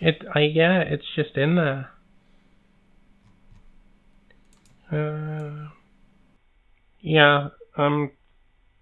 [0.00, 1.90] it I yeah, it's just in there.
[4.90, 5.68] Uh,
[7.00, 8.12] yeah, um,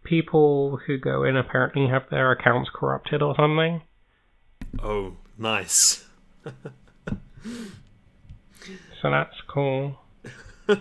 [0.04, 3.82] people who go in apparently have their accounts corrupted or something.
[4.82, 6.04] Oh, nice.
[9.04, 9.98] So that's cool.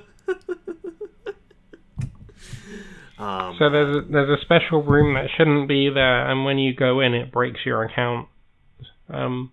[3.19, 6.73] Um, So there's a, there's a special room that shouldn't be there, and when you
[6.75, 8.27] go in, it breaks your account.
[9.09, 9.51] Um,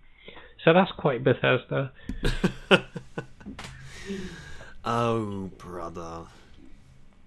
[0.63, 1.91] so that's quite Bethesda.
[4.85, 6.25] oh, brother.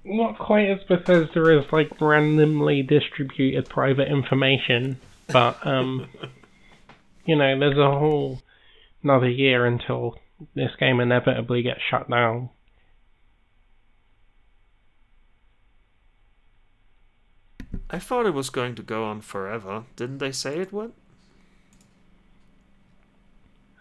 [0.04, 5.00] Not quite as Bethesda as like randomly distributed private information,
[5.32, 6.08] but um,
[7.24, 8.40] you know, there's a whole
[9.02, 10.18] another year until
[10.54, 12.50] this game inevitably gets shut down.
[17.90, 19.84] I thought it was going to go on forever.
[19.96, 20.92] Didn't they say it would?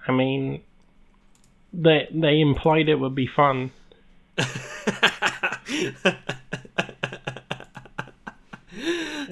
[0.08, 0.62] I mean,
[1.72, 3.72] they they implied it would be fun.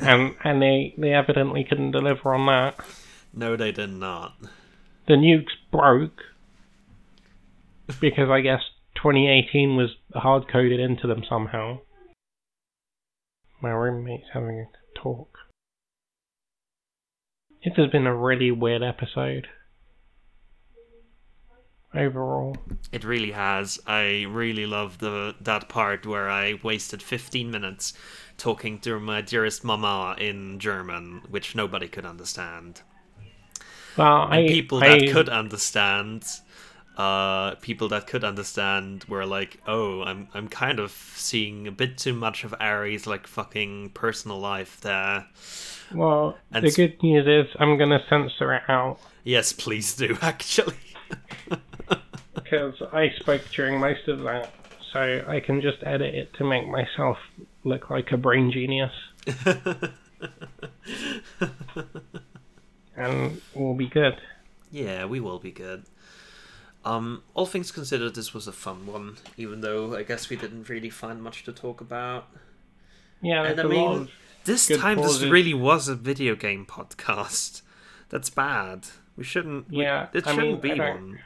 [0.02, 2.76] and and they, they evidently couldn't deliver on that.
[3.34, 4.34] no, they did not.
[5.08, 6.22] The nukes broke
[8.00, 8.62] because I guess
[8.96, 11.80] 2018 was hard coded into them somehow.
[13.62, 15.38] My roommate's having a talk.
[17.64, 19.48] This has been a really weird episode.
[21.94, 22.56] Overall.
[22.92, 23.80] It really has.
[23.86, 27.94] I really love the that part where I wasted 15 minutes
[28.38, 32.82] talking to my dearest mama in German, which nobody could understand.
[33.98, 36.24] Well, I, people I, that could understand,
[36.98, 41.98] uh, people that could understand were like, "Oh, I'm I'm kind of seeing a bit
[41.98, 45.28] too much of Ari's like fucking personal life there."
[45.94, 50.18] Well, and the good news is I'm gonna censor it out Yes, please do.
[50.22, 50.76] Actually,
[52.52, 54.54] because I spoke during most of that,
[54.92, 57.18] so I can just edit it to make myself
[57.64, 58.92] look like a brain genius,
[62.96, 64.16] and we'll be good.
[64.72, 65.86] yeah, we will be good.
[66.84, 70.68] Um, all things considered, this was a fun one, even though I guess we didn't
[70.68, 72.28] really find much to talk about.
[73.22, 74.10] Yeah, And I mean,
[74.46, 75.22] this time, pauses.
[75.22, 77.62] this really was a video game podcast.
[78.10, 78.88] That's bad.
[79.16, 79.70] We shouldn't.
[79.70, 81.20] we- Yeah, it I shouldn't mean, be one.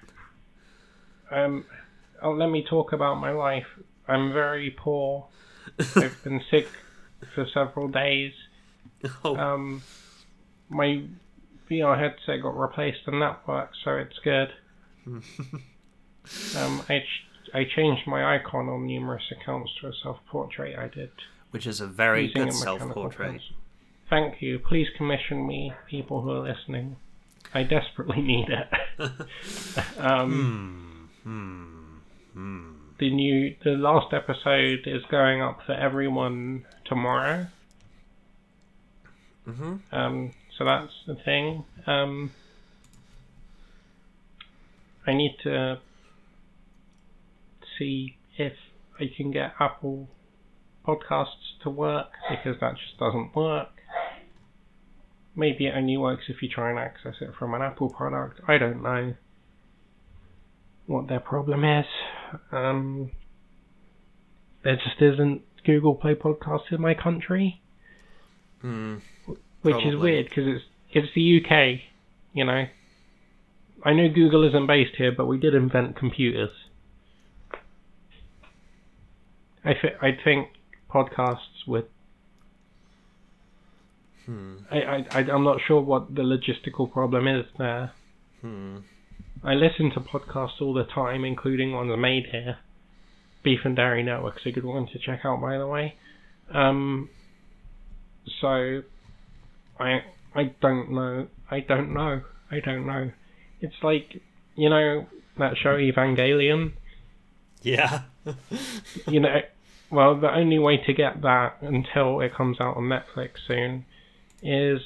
[1.32, 1.66] Um,
[2.22, 3.68] oh, let me talk about my life.
[4.08, 5.28] I'm very poor.
[5.96, 6.68] I've been sick
[7.34, 8.34] for several days.
[9.24, 9.82] oh, Um,
[10.70, 11.04] my
[11.70, 14.50] VR headset got replaced and that works, so it's good.
[15.08, 21.12] um, I ch- I changed my icon on numerous accounts to a self-portrait I did.
[21.52, 23.42] which is a very good self-portrait.
[24.10, 24.60] Thank you.
[24.60, 26.98] Please commission me, people who are listening.
[27.54, 28.68] I desperately need it.
[29.98, 30.85] um,
[31.26, 31.98] Hmm.
[32.34, 32.74] Hmm.
[33.00, 37.48] the new, the last episode is going up for everyone tomorrow.
[39.48, 39.76] Mm-hmm.
[39.92, 41.66] Um, so that's the thing.
[41.88, 42.32] Um,
[45.08, 45.80] I need to
[47.78, 48.54] see if
[49.00, 50.08] I can get Apple
[50.86, 53.70] Podcasts to work because that just doesn't work.
[55.36, 58.40] Maybe it only works if you try and access it from an Apple product.
[58.48, 59.16] I don't know
[60.88, 61.86] what their problem is.
[62.52, 63.12] Um,
[64.64, 67.62] there just isn't Google Play Podcasts in my country
[68.62, 68.96] Hmm.
[69.62, 71.82] which is weird because it's it's the UK,
[72.34, 72.66] you know.
[73.84, 76.50] I know Google isn't based here, but we did invent computers.
[79.64, 80.50] I th- I think
[80.90, 81.88] podcasts would.
[84.26, 84.58] Hmm.
[84.72, 87.92] I, I I I'm not sure what the logistical problem is there.
[88.42, 88.78] Hmm.
[89.46, 92.58] I listen to podcasts all the time, including ones made here.
[93.44, 95.94] Beef and Dairy Network's a good one to check out, by the way.
[96.52, 97.10] Um,
[98.42, 98.82] so,
[99.80, 100.00] I
[100.34, 101.28] I don't know.
[101.52, 102.22] I don't know.
[102.50, 103.12] I don't know.
[103.62, 104.20] It's like
[104.56, 105.06] you know
[105.38, 106.74] that show Evangelion.
[107.62, 108.02] Yeah.
[109.08, 109.42] You know,
[109.92, 113.86] well, the only way to get that until it comes out on Netflix soon
[114.42, 114.82] is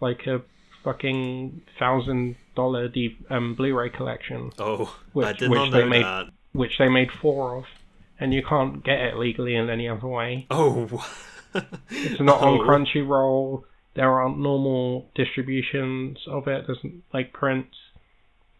[0.00, 0.42] like a
[0.82, 4.50] fucking thousand dollar D- um, Blu-ray collection.
[4.58, 6.26] oh, I Which- did which not they know made- that.
[6.52, 7.64] which they made four of,
[8.20, 10.46] and you can't get it legally in any other way.
[10.50, 11.04] Oh.
[11.90, 12.64] It's not on Oh.
[12.66, 13.64] Crunchyroll.
[13.94, 16.66] There aren't normal distributions of it.
[16.66, 16.78] There's
[17.12, 17.66] like print.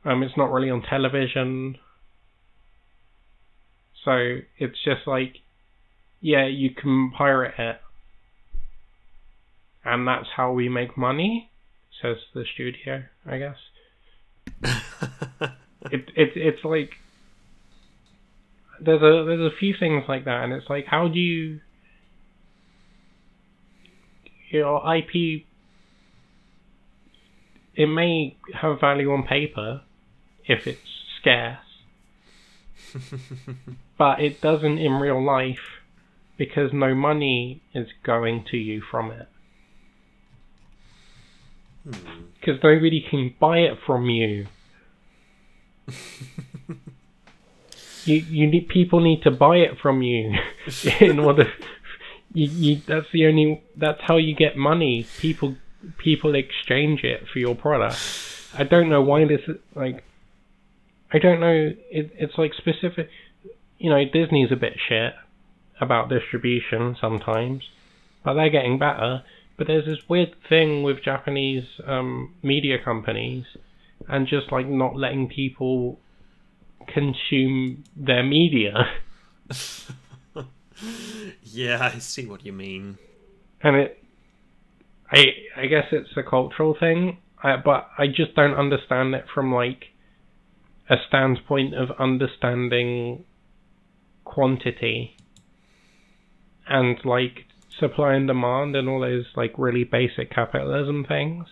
[0.05, 1.77] Um, it's not really on television.
[4.05, 5.39] So it's just like,
[6.21, 7.81] yeah, you can pirate it,
[9.85, 11.51] and that's how we make money,
[12.03, 13.05] says the studio.
[13.27, 13.57] I guess
[15.91, 16.91] it it it's like
[18.81, 21.61] there's a there's a few things like that, and it's like how do you
[24.51, 25.45] your IP
[27.75, 29.83] it may have value on paper
[30.47, 30.81] if it's
[31.21, 31.59] scarce,
[33.99, 35.81] but it doesn't in real life
[36.37, 39.29] because no money is going to you from it.
[41.85, 42.23] Hmm.
[42.41, 44.47] Because nobody can buy it from you.
[48.05, 50.35] you you need people need to buy it from you
[51.01, 51.53] in order.
[52.33, 55.07] You, you that's the only that's how you get money.
[55.19, 55.57] People
[55.99, 57.99] people exchange it for your product.
[58.57, 59.41] I don't know why this
[59.75, 60.05] like.
[61.13, 61.73] I don't know.
[61.91, 63.09] It, it's like specific.
[63.79, 65.15] You know, Disney's a bit shit
[65.81, 67.63] about distribution sometimes,
[68.25, 69.23] but they're getting better.
[69.57, 73.45] But there's this weird thing with Japanese um, media companies
[74.09, 75.99] and just like not letting people
[76.87, 78.91] consume their media.
[81.43, 82.99] yeah, I see what you mean.
[83.63, 84.05] And it,
[85.11, 85.27] I
[85.57, 89.87] I guess it's a cultural thing, I, but I just don't understand it from like
[90.91, 93.25] a standpoint of understanding
[94.25, 95.17] quantity
[96.67, 97.47] and like
[97.79, 101.47] supply and demand and all those like really basic capitalism things.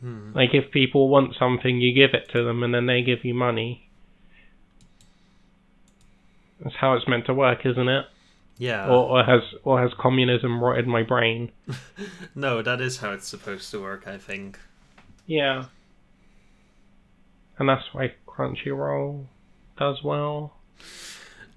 [0.00, 0.32] Hmm.
[0.34, 3.34] Like if people want something, you give it to them, and then they give you
[3.34, 3.88] money.
[6.60, 8.06] That's how it's meant to work, isn't it?
[8.58, 8.86] Yeah.
[8.88, 11.52] Or, or has or has communism rotted my brain?
[12.34, 14.58] no, that is how it's supposed to work, I think.
[15.26, 15.66] Yeah.
[17.58, 19.26] And that's why Crunchyroll
[19.78, 20.54] does well.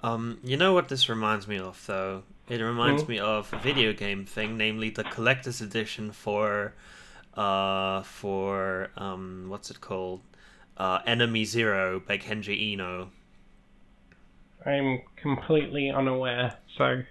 [0.03, 2.23] Um, you know what this reminds me of, though?
[2.49, 3.11] It reminds Hmm?
[3.11, 6.73] me of a video game thing, namely the collector's edition for,
[7.35, 10.21] uh, for um, what's it called?
[10.77, 13.09] Uh, Enemy Zero by Kenji Eno.
[14.65, 17.03] I'm completely unaware, so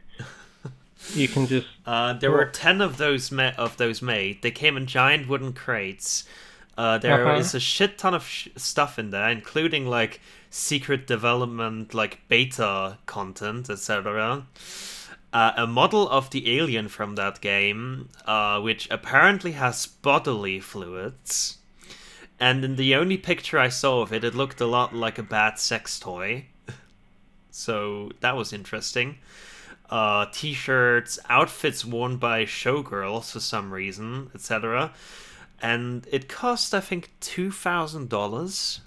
[1.14, 4.42] you can just Uh, there were ten of those ma- of those made.
[4.42, 6.24] They came in giant wooden crates.
[6.78, 7.56] Uh, there is Uh-huh.
[7.56, 13.68] a shit ton of sh- stuff in there, including like secret development, like beta content,
[13.68, 14.46] etc.
[15.32, 21.58] Uh, a model of the alien from that game, uh, which apparently has bodily fluids.
[22.40, 25.22] And in the only picture I saw of it, it looked a lot like a
[25.22, 26.46] bad sex toy.
[27.50, 29.18] so that was interesting
[29.90, 34.92] uh, t-shirts, outfits worn by showgirls for some reason, etc.
[35.60, 38.80] And it cost, I think, two thousand dollars.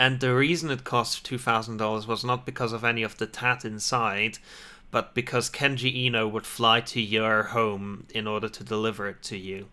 [0.00, 3.26] And the reason it cost two thousand dollars was not because of any of the
[3.26, 4.38] tat inside,
[4.90, 9.36] but because Kenji Eno would fly to your home in order to deliver it to
[9.36, 9.68] you.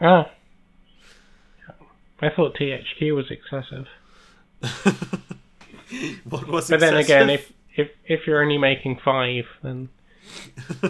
[0.00, 0.30] ah.
[2.22, 3.88] I thought THQ was excessive.
[6.22, 9.88] what was But then again, if if if you're only making five, then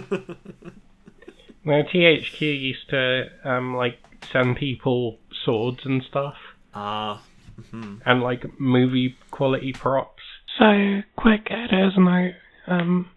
[1.65, 1.83] no.
[1.83, 3.99] THQ used to um like
[4.33, 6.35] send people swords and stuff,
[6.75, 7.23] Ah,
[7.61, 8.01] mhm.
[8.05, 10.23] and like movie quality props.
[10.59, 12.35] So quick editor's note.
[12.67, 13.11] Um,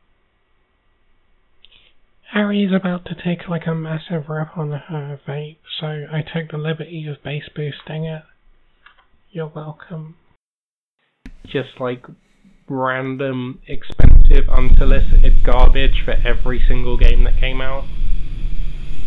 [2.31, 6.57] Harry's about to take like a massive rip on her vape, so I took the
[6.57, 8.23] liberty of bass boosting it.
[9.31, 10.15] You're welcome.
[11.45, 12.05] Just like
[12.67, 17.85] random, expensive, unsolicited garbage for every single game that came out.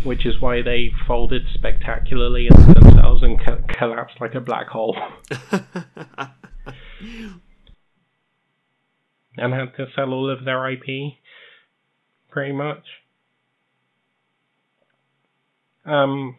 [0.05, 4.96] Which is why they folded spectacularly into themselves and co- collapsed like a black hole.
[9.36, 11.14] and had to sell all of their IP,
[12.30, 12.84] pretty much.
[15.84, 16.36] Um,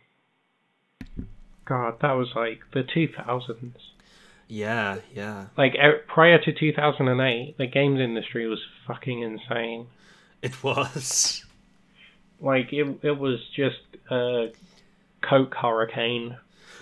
[1.66, 3.74] God, that was like the 2000s.
[4.48, 5.48] yeah, yeah.
[5.58, 5.74] Like
[6.08, 9.88] prior to 2008, the games industry was fucking insane.
[10.42, 11.46] It was.
[12.42, 13.78] Like it, it was just
[14.10, 14.52] a
[15.22, 16.38] coke hurricane.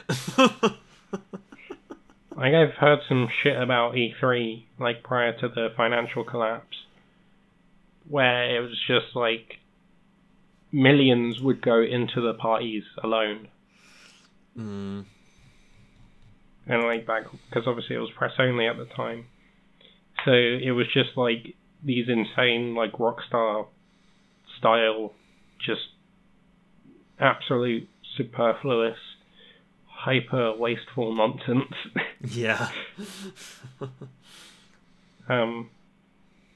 [2.39, 6.77] Like I've heard some shit about E3, like prior to the financial collapse,
[8.07, 9.59] where it was just like
[10.71, 13.49] millions would go into the parties alone,
[14.57, 15.03] mm.
[16.65, 19.25] and like back because obviously it was press only at the time,
[20.23, 23.67] so it was just like these insane like rockstar
[24.57, 25.11] style,
[25.59, 25.89] just
[27.19, 27.87] absolute
[28.17, 28.97] superfluous,
[29.85, 31.73] hyper wasteful nonsense.
[32.21, 32.69] Yeah.
[35.29, 35.69] Um,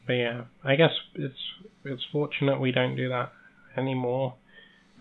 [0.08, 1.38] but yeah, I guess it's
[1.86, 3.32] it's fortunate we don't do that
[3.78, 4.34] anymore.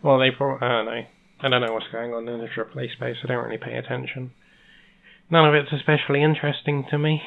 [0.03, 1.05] Well, they probably I don't know.
[1.41, 3.17] I don't know what's going on in the AAA space.
[3.25, 4.33] I don't really pay attention.
[5.31, 7.23] None of it's especially interesting to me.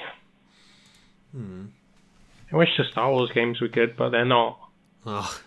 [1.31, 1.65] Hmm.
[2.53, 4.59] I wish the Star Wars games were good, but they're not.
[5.05, 5.37] Oh,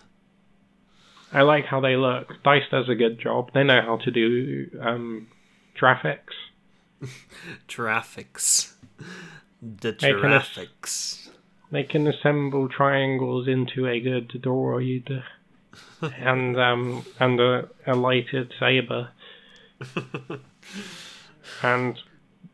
[1.31, 2.27] I like how they look.
[2.43, 3.51] Dice does a good job.
[3.53, 5.27] They know how to do um,
[5.79, 6.33] graphics.
[7.67, 8.73] graphics.
[9.61, 11.29] The graphics.
[11.69, 15.21] They can assemble triangles into a good droid
[16.01, 19.09] and um, and a, a lighted saber,
[21.63, 21.99] and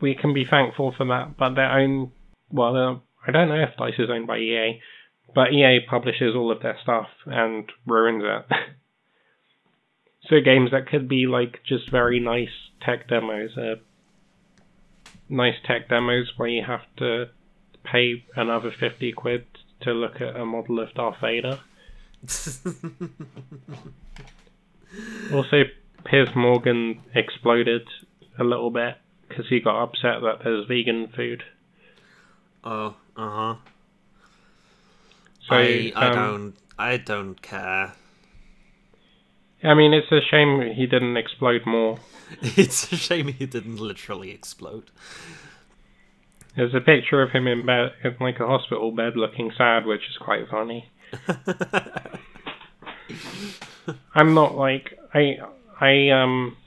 [0.02, 1.38] we can be thankful for that.
[1.38, 2.12] But their own,
[2.50, 4.82] well, I don't know if Dice is owned by EA,
[5.36, 8.46] but EA publishes all of their stuff and ruins it.
[10.30, 12.50] so games that could be like just very nice
[12.84, 13.76] tech demos are
[15.30, 17.26] nice tech demos where you have to
[17.84, 19.46] pay another 50 quid
[19.82, 21.60] to look at a model of Darth Vader.
[25.34, 25.64] Also,
[26.06, 27.88] Piers Morgan exploded
[28.40, 28.96] a little bit
[29.28, 31.44] because he got upset that there's vegan food.
[32.64, 33.56] oh, uh huh.
[35.48, 36.56] So I, I um, don't.
[36.78, 37.94] I don't care.
[39.64, 42.00] I mean, it's a shame he didn't explode more.
[42.42, 44.90] It's a shame he didn't literally explode.
[46.56, 50.02] There's a picture of him in bed, in like a hospital bed, looking sad, which
[50.10, 50.90] is quite funny.
[54.16, 55.38] I'm not like I
[55.80, 56.58] I um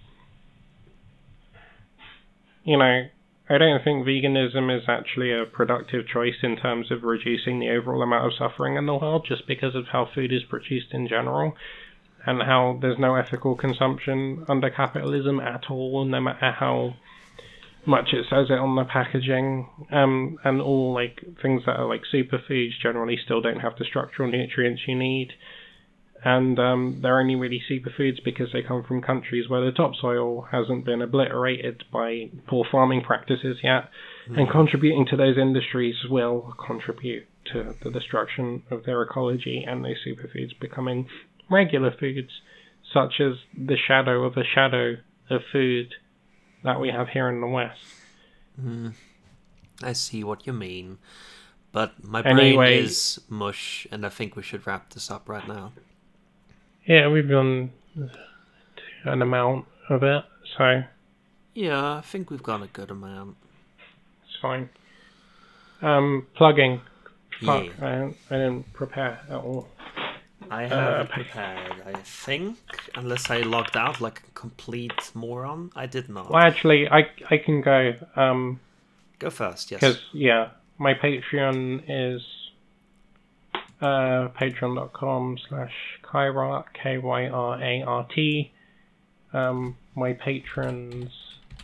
[2.64, 3.09] you know
[3.51, 8.03] I don't think veganism is actually a productive choice in terms of reducing the overall
[8.03, 11.55] amount of suffering in the world just because of how food is produced in general
[12.26, 16.94] and how there's no ethical consumption under capitalism at all no matter how
[17.86, 19.66] much it says it on the packaging.
[19.90, 24.30] Um and all like things that are like superfoods generally still don't have the structural
[24.30, 25.32] nutrients you need
[26.25, 30.85] and um, they're only really superfoods because they come from countries where the topsoil hasn't
[30.85, 33.89] been obliterated by poor farming practices yet,
[34.29, 39.97] and contributing to those industries will contribute to the destruction of their ecology and those
[40.07, 41.07] superfoods becoming
[41.51, 42.31] regular foods,
[42.93, 44.97] such as the shadow of a shadow
[45.31, 45.95] of food
[46.64, 47.81] that we have here in the West.
[48.61, 48.91] Hmm.
[49.83, 50.99] I see what you mean.
[51.71, 55.47] But my brain Anyway- is mush, and I think we should wrap this up right
[55.47, 55.73] now.
[56.89, 57.70] Yeah, we've done
[59.05, 60.24] an amount of it,
[60.57, 60.82] so
[61.55, 63.36] Yeah, I think we've got a good amount.
[64.24, 64.70] It's fine.
[65.82, 66.80] Um, plugging.
[67.45, 67.70] Fuck, Yeah.
[67.80, 69.68] I, didn't, I didn't prepare at all.
[70.51, 70.68] I Uh,
[70.99, 72.57] have pa- prepared, I think,
[72.95, 75.70] unless I logged out like a complete moron.
[75.76, 76.30] I did not.
[76.30, 77.95] Well, actually, I I can go.
[78.16, 78.61] Um,
[79.18, 79.80] Go first, yes.
[79.80, 82.22] because yeah, my Patreon is
[83.81, 85.72] uh patreon.com slash
[86.03, 88.53] Kyrart K Y R A R T.
[89.33, 91.11] Um, my patrons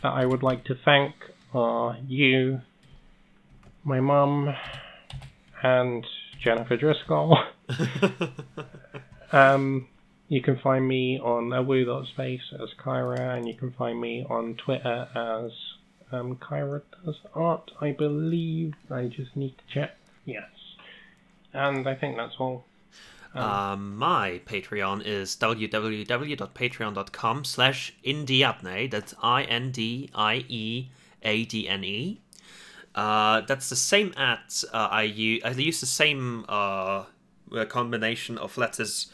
[0.03, 1.15] that I would like to thank
[1.53, 2.61] are you,
[3.83, 4.53] my mum,
[5.63, 6.05] and
[6.43, 7.37] Jennifer Driscoll.
[9.31, 9.87] Um,
[10.29, 15.09] you can find me on awoo.space as Kyra, and you can find me on Twitter
[15.13, 15.51] as
[16.11, 18.73] um, Kyra does art, I believe.
[18.89, 19.97] I just need to check.
[20.23, 20.49] Yes.
[21.55, 22.65] And I think that's all.
[23.33, 28.91] Um, my Patreon is www.patreon.com slash indieadne.
[28.91, 30.11] That's I-N-D-I-E-A-D-N-E.
[32.95, 35.41] Uh, that's the same at uh, I use.
[35.43, 37.03] I use the same uh,
[37.51, 39.11] uh, combination of letters.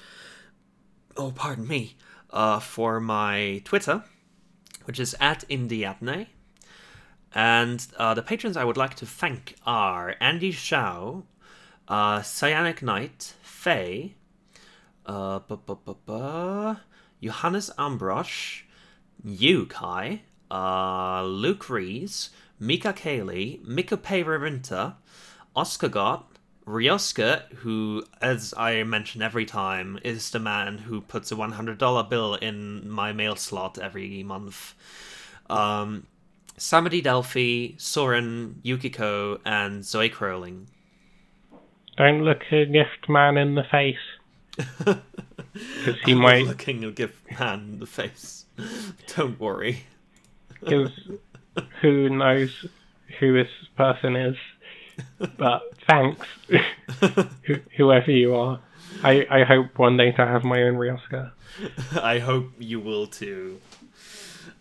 [1.17, 1.95] Oh, pardon me.
[2.29, 4.03] Uh, for my Twitter,
[4.85, 6.27] which is at indieadne.
[7.33, 11.23] And uh, the patrons I would like to thank are Andy Shao,
[11.91, 14.15] uh, Cyanic Knight, Faye,
[15.05, 15.41] uh,
[17.21, 18.61] Johannes Ambrosch,
[19.21, 24.95] you, Kai, uh, Luke Rees, Mika Cayley, Mika Peyrarinta,
[25.53, 31.35] Oscar Gott, Ryoska, who, as I mention every time, is the man who puts a
[31.35, 34.75] $100 bill in my mail slot every month.
[35.49, 36.07] Um,
[36.57, 40.67] Delphi, Soren, Yukiko, and Zoe Crowling.
[42.01, 43.95] Don't look a gift man in the face.
[45.53, 46.45] Because he I'm might.
[46.45, 48.45] looking a gift man in the face.
[49.15, 49.83] Don't worry.
[50.49, 50.91] Because
[51.81, 52.65] who knows
[53.19, 54.37] who this person is.
[55.37, 56.25] But thanks,
[57.77, 58.59] whoever you are.
[59.03, 61.31] I, I hope one day to have my own Ryoska.
[62.01, 63.59] I hope you will too.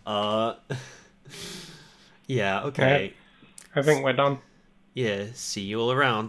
[0.05, 0.55] Uh,
[2.27, 2.63] yeah.
[2.65, 3.15] Okay.
[3.75, 4.39] I think we're done.
[4.93, 5.27] Yeah.
[5.35, 6.29] See you all around.